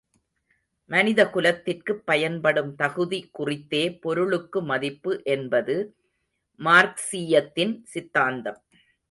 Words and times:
மனிதக் 0.89 1.33
குலத்திற்குப் 1.33 2.05
பயன்படும் 2.05 2.75
தகுதி 2.75 3.29
குறித்தே 3.31 3.93
பொருளுக்கு 3.99 4.61
மதிப்பு 4.61 5.21
என்பது 5.23 5.75
மார்க்சீயத்தின் 6.59 7.81
சித்தாந்தம். 7.83 8.59